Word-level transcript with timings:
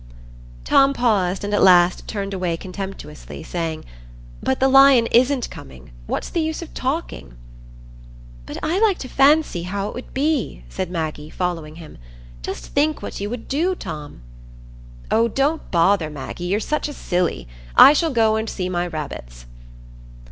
Tom 0.63 0.93
paused, 0.95 1.43
and 1.43 1.53
at 1.53 1.61
last 1.61 2.07
turned 2.07 2.33
away 2.33 2.57
contemptuously, 2.57 3.43
saying, 3.43 3.85
"But 4.41 4.59
the 4.59 4.67
lion 4.67 5.05
isn't 5.11 5.47
coming. 5.51 5.91
What's 6.07 6.31
the 6.31 6.41
use 6.41 6.63
of 6.63 6.73
talking?" 6.73 7.35
"But 8.47 8.57
I 8.63 8.79
like 8.79 8.97
to 8.97 9.07
fancy 9.07 9.61
how 9.61 9.89
it 9.89 9.93
would 9.93 10.11
be," 10.11 10.63
said 10.69 10.89
Maggie, 10.89 11.29
following 11.29 11.75
him. 11.75 11.99
"Just 12.41 12.69
think 12.73 13.03
what 13.03 13.21
you 13.21 13.29
would 13.29 13.47
do, 13.47 13.75
Tom." 13.75 14.23
"Oh, 15.11 15.27
don't 15.27 15.69
bother, 15.69 16.09
Maggie! 16.09 16.45
you're 16.45 16.59
such 16.59 16.87
a 16.89 16.93
silly. 16.93 17.47
I 17.75 17.93
shall 17.93 18.09
go 18.09 18.37
and 18.37 18.49
see 18.49 18.69
my 18.69 18.87
rabbits." 18.87 19.45